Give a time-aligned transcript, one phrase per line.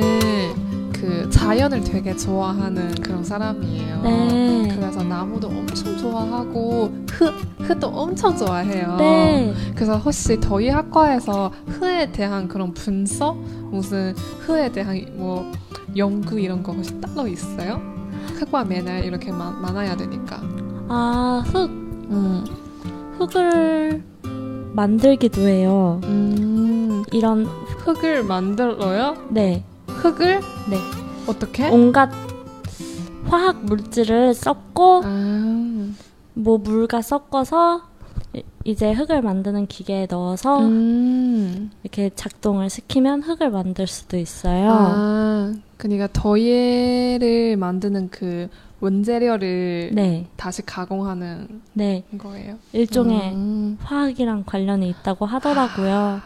[0.00, 4.02] 나는 그 자연을 되게 좋아하는 그런 사람이에요.
[4.02, 4.68] 네.
[4.74, 8.96] 그래서 나무도 엄청 좋아하고 흙, 흙도 엄청 좋아해요.
[8.96, 9.54] 네.
[9.74, 13.36] 그래서 혹시 저희 학과에서 흙에 대한 그런 분석,
[13.70, 15.50] 무슨 흙에 대한 뭐
[15.96, 17.80] 연구 이런 거 혹시 따로 있어요?
[18.38, 20.40] 흙과 맨날 이렇게 마, 많아야 되니까.
[20.88, 21.70] 아, 흙,
[22.10, 22.44] 음.
[23.18, 24.02] 흙을
[24.72, 26.00] 만들기도 해요.
[26.04, 27.04] 음.
[27.12, 27.44] 이런,
[27.84, 29.16] 흙을 만들어요?
[29.28, 29.64] 네.
[30.02, 30.40] 흙을?
[30.68, 30.78] 네.
[31.28, 31.68] 어떻게?
[31.68, 32.10] 온갖
[33.26, 35.88] 화학 물질을 섞고, 아.
[36.34, 37.82] 뭐 물과 섞어서
[38.34, 41.70] 이- 이제 흙을 만드는 기계에 넣어서 음.
[41.82, 44.70] 이렇게 작동을 시키면 흙을 만들 수도 있어요.
[44.70, 48.48] 아, 그러니까 더예를 만드는 그
[48.80, 52.02] 원재료를 네, 다시 가공하는 네.
[52.18, 52.56] 거예요.
[52.72, 53.78] 일종의 음.
[53.80, 56.20] 화학이랑 관련이 있다고 하더라고요.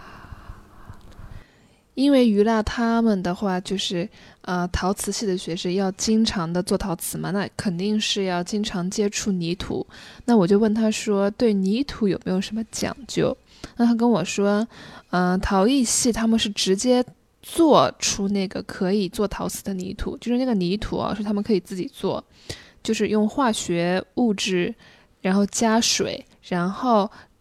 [1.97, 4.06] 因为于娜他们的话，就是
[4.42, 9.84] 呃，陶瓷系的学生要经常的做陶瓷嘛，那肯定是要经常接触泥土。
[10.27, 13.34] 那我就问他说，对泥土有没有什么讲究？
[13.78, 14.69] 那他跟我说，
[15.11, 17.02] 嗯、陶艺系他们是直接
[17.42, 22.22] 做出那个可以做陶瓷的泥土，就是那个泥土啊，是他们可以自己做，
[22.83, 24.74] 就是用化学物质，
[25.22, 27.11] 然后加水，然后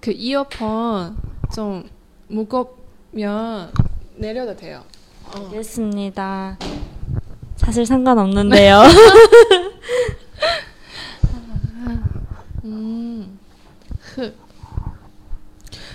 [0.00, 1.16] 그 이어폰
[1.54, 1.88] 좀
[2.28, 3.70] 무겁면
[4.16, 4.82] 내려도 돼요.
[5.26, 5.44] 어.
[5.46, 6.56] 알겠습니다.
[7.56, 8.80] 사실 상관없는데요.
[12.64, 13.38] 음,
[14.14, 14.34] 흙.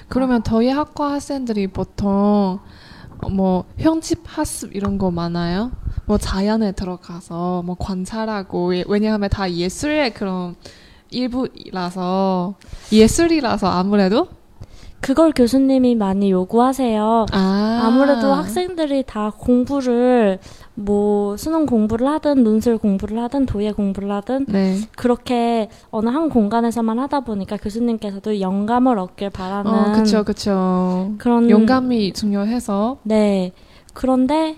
[0.07, 2.59] 그러면 저희 학과 학생들이 보통
[3.21, 5.71] 어, 뭐 형집 학습 이런 거 많아요?
[6.05, 10.55] 뭐 자연에 들어가서 뭐 관찰하고 예- 왜냐하면 다 예술의 그런
[11.15, 12.55] 일부라서
[12.91, 14.27] 예술이라서 아무래도
[15.05, 17.27] 그걸 교수님이 많이 요구하세요.
[17.31, 20.39] 아 아무래도 학생들이 다 공부를
[20.73, 24.79] 뭐 수능 공부를 하든 논술 공부를 하든 도예 공부를 하든 네.
[24.97, 31.13] 그렇게 어느 한 공간에서만 하다 보니까 교수님께서도 영감을 얻길 바라는 어, 그쵸, 그쵸.
[31.19, 32.97] 그런 영감이 중요해서.
[33.03, 33.51] 네.
[33.93, 34.57] 그런데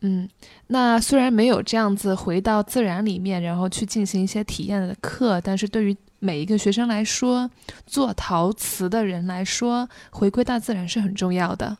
[0.00, 0.28] 嗯，
[0.68, 7.50] 那虽然没有这样子回到自然里面，然后去进行一些体验的课，但是对于每一个学生来说，
[7.86, 11.78] 做陶瓷的人来说，回归大自然是很重要的。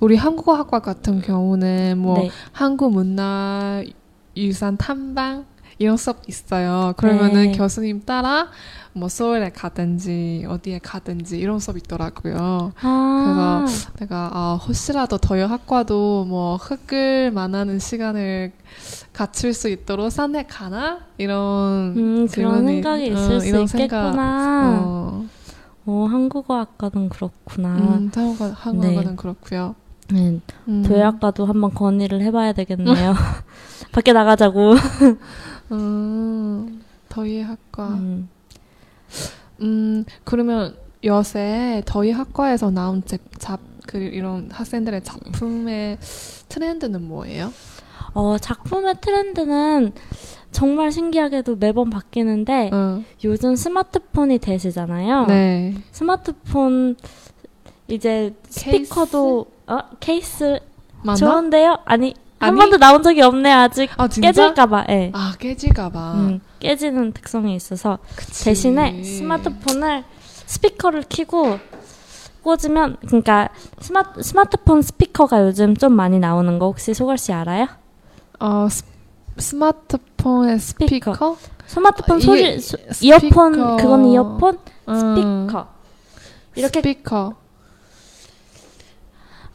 [0.00, 2.30] 우리한국어학과같은경우는뭐 네.
[2.52, 5.46] 한국문화유산 탐방
[5.77, 6.93] 이런 수업 있어요.
[6.97, 7.57] 그러면은 네.
[7.57, 8.49] 교수님 따라
[8.93, 12.71] 뭐 서울에 가든지 어디에 가든지 이런 수업 있더라고요.
[12.81, 13.65] 아.
[13.99, 18.53] 내가 아, 혹시라도 더여 학과도 뭐 흙을 만나는 시간을
[19.11, 24.81] 갖출 수 있도록 산에 가나 이런 음, 그런 생각이 있을 어, 수 이런 생각, 있겠구나.
[24.85, 25.25] 어,
[25.85, 27.75] 어, 한국어학과는 그렇구나.
[27.75, 29.75] 음, 한국어 한국어는 그렇고요.
[30.11, 33.13] 네, 음, 도예학과도 한번 건의를 해봐야 되겠네요.
[33.91, 34.75] 밖에 나가자고.
[35.71, 37.89] 음, 더위 학과.
[37.89, 38.29] 음.
[39.61, 45.97] 음, 그러면 요새 저희 학과에서 나온 제, 잡, 그, 이런 학생들의 작품의
[46.49, 47.51] 트렌드는 뭐예요?
[48.13, 49.93] 어, 작품의 트렌드는
[50.51, 55.25] 정말 신기하게도 매번 바뀌는데 어, 요즘 스마트폰이 대세잖아요.
[55.25, 55.75] 네.
[55.91, 56.95] 스마트폰
[57.89, 60.59] 이제 스피커도 어 케이스
[61.03, 61.15] 맞나?
[61.17, 61.79] 좋은데요?
[61.83, 62.57] 아니 한 아니?
[62.59, 64.07] 번도 나온 적이 없네 아직 아?
[64.07, 64.85] 깨질까봐.
[64.89, 65.11] 예.
[65.13, 66.13] 아, 깨질까봐.
[66.15, 68.43] 음, 깨지는 특성이 있어서 그치.
[68.45, 70.03] 대신에 스마트폰을
[70.45, 71.57] 스피커를 켜고
[72.43, 73.49] 꽂으면 그러니까
[73.79, 77.67] 스마, 스마트폰 스피커가 요즘 좀 많이 나오는 거 혹시 소걸 씨 알아요?
[78.39, 78.83] 어, 스,
[79.37, 81.13] 스마트폰의 스피커?
[81.13, 81.37] 스피커.
[81.65, 82.99] 스마트폰 어, 소리 소- 스피커.
[83.01, 84.59] 이어폰 그건 이어폰
[84.89, 84.95] 음,
[85.47, 85.67] 스피커
[86.55, 87.33] 이렇게 스피커.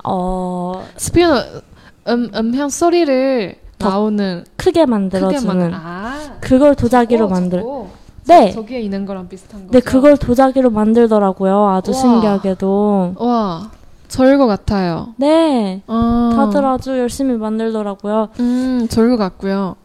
[0.03, 1.61] 어 스피커
[2.11, 6.37] 음, 음향 소리를 더 나오는 크게 크게 만들어주는 만 아.
[6.41, 7.61] 그걸 도자기로 어, 만들.
[7.61, 7.89] 저거?
[8.27, 8.51] 네.
[8.53, 9.73] 저 기에 있는 거랑 비슷한 거죠?
[9.73, 11.69] 네, 그걸 도자기로 만들더라고요.
[11.69, 12.01] 아주 우와.
[12.01, 13.15] 신기하게도.
[13.17, 13.71] 와,
[14.09, 15.15] 저일 것 같아요.
[15.17, 15.83] 네.
[15.87, 16.31] 어.
[16.35, 18.29] 다들 아주 열심히 만들더라고요.
[18.41, 19.77] 음, 저일 것 같고요.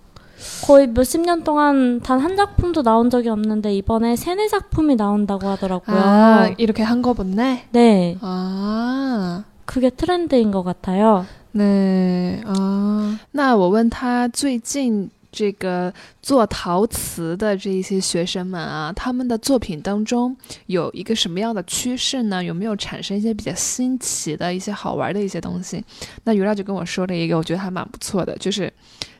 [0.67, 5.97] 거의 몇십 년 동안 단 한 작품도 나온 적이 없는데 이번에 세네 작품이 나온다고 하더라고요.
[5.97, 7.67] 아, 이렇게 한거 봤네?
[7.71, 8.17] 네.
[8.21, 9.43] 아.
[9.65, 11.25] 그게 트렌드인 것 같아요.
[11.57, 20.35] 对啊，那我问他最近这个做陶瓷的这一些学生们啊，他们的作品当中
[20.65, 22.43] 有一个什么样的趋势呢？
[22.43, 25.81] 有没有产生一些比较新奇的一些好玩的一些东西？
[26.25, 28.71] 那于拉就跟我说了一个，我觉得还蛮不错的，就是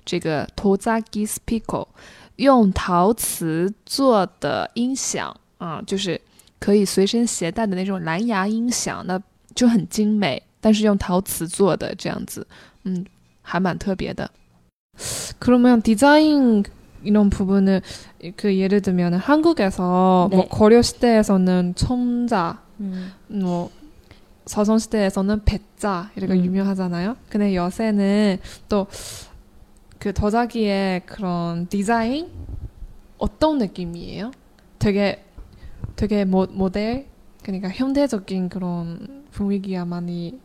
[0.04, 1.88] 这个 Tozaki Speaker
[2.36, 6.20] 用陶瓷做的音响啊，就是
[6.60, 9.18] 可以随身携带的那种蓝牙音响，那
[9.56, 10.44] 就很精美。
[10.65, 12.47] 但是用陶瓷做的这样子，
[12.85, 13.05] 嗯，
[13.43, 14.29] 还蛮特别的。
[15.39, 16.63] 그러면 디자인
[17.03, 17.83] 이런 부분을
[18.37, 20.37] 그 예를 들면 한국에서 네.
[20.37, 23.13] 뭐 고려 시대에서는 청자, 음.
[23.29, 23.71] 뭐
[24.47, 26.45] 서선 시대에서는 배자 이렇게 음.
[26.45, 27.17] 유명하잖아요.
[27.29, 28.39] 근데 요새는
[28.69, 28.87] 또
[30.01, 32.31] 그 도자기의 그런 디자인
[33.19, 34.31] 어떤 느낌이에요?
[34.79, 35.23] 되게
[35.95, 37.07] 되게 모, 모델
[37.46, 40.40] 그러니까 현대적인 그런 분위기가 많이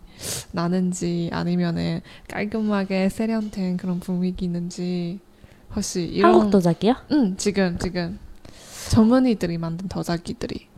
[0.53, 5.19] 나는지 아니면은 깔끔하게 세련된 그런 분위기 있는지
[5.75, 6.95] 혹시 이런 한국 도자기요?
[7.13, 8.19] 응 지금 지금
[8.91, 10.69] 전문의들이 만든 도자기들이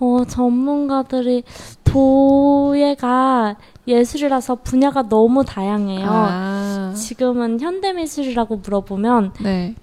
[0.00, 1.44] 어, 전문가들이
[1.84, 3.56] 도예가
[3.86, 6.10] 예술이라서 분야가 너무 다양해요.
[6.12, 9.76] 아, 지금은 현대 미술이라고 물어보면 네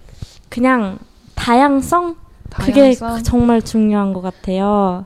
[0.49, 0.99] 그냥
[1.35, 2.17] 다양성?
[2.49, 5.05] 그게 다양성 정말 중요한 것 같아요.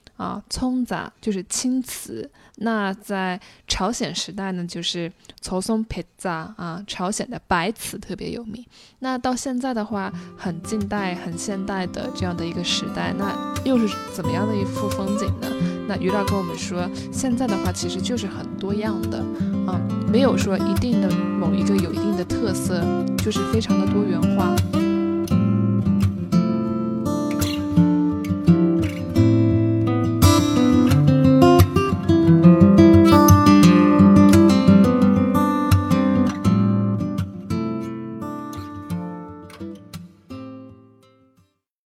[0.21, 2.29] 啊，葱杂就是青瓷。
[2.57, 8.63] 那在朝鲜时代呢，就是曹松培杂啊，朝鲜的白瓷特别有名。
[8.99, 13.35] 那到现在的话，很近代、很现代的这样的一个时代，那
[13.65, 15.47] 又是怎么样的一幅风景呢？
[15.87, 19.17] 那于老跟我们说，现在的话其实就是很多样的，
[19.65, 19.81] 啊，
[20.11, 22.83] 没有说一定的某一个有一定的特色，
[23.17, 24.55] 就是非常的多元化。